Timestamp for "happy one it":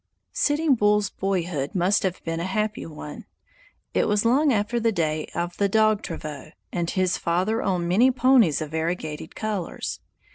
2.43-4.07